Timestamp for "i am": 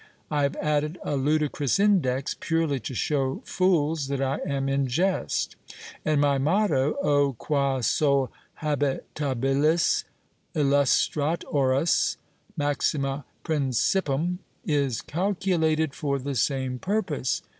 4.19-4.67